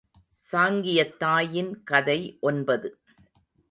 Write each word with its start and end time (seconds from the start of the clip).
சாங்கியத் 0.51 1.17
தாயின் 1.17 1.83
கதை 1.83 2.37
ஒன்பது. 2.41 2.97